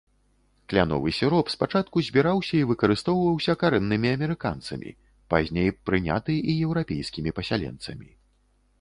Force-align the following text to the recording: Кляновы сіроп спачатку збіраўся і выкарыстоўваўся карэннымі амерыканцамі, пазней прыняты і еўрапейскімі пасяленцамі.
Кляновы 0.71 1.09
сіроп 1.17 1.51
спачатку 1.55 1.95
збіраўся 2.07 2.55
і 2.61 2.63
выкарыстоўваўся 2.71 3.57
карэннымі 3.65 4.07
амерыканцамі, 4.15 4.89
пазней 5.35 5.69
прыняты 5.91 6.33
і 6.49 6.61
еўрапейскімі 6.67 7.31
пасяленцамі. 7.41 8.09